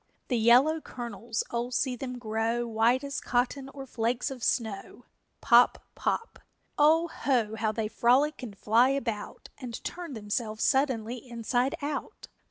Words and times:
_The 0.29 0.37
yellow 0.39 0.81
kernels, 0.81 1.43
oh, 1.51 1.69
see 1.69 1.95
them 1.95 2.17
grow 2.17 2.65
White 2.65 3.03
as 3.03 3.21
cotton 3.21 3.69
or 3.69 3.85
flakes 3.85 4.31
of 4.31 4.43
snow! 4.43 5.05
Pop! 5.41 5.77
Pop! 5.93 6.39
O 6.75 7.07
ho, 7.07 7.55
how 7.55 7.71
they 7.71 7.87
frolic 7.87 8.41
and 8.41 8.57
fly 8.57 8.89
about 8.89 9.49
And 9.59 9.83
turn 9.83 10.13
themselves 10.15 10.63
suddenly 10.63 11.17
inside 11.29 11.75
out! 11.83 12.29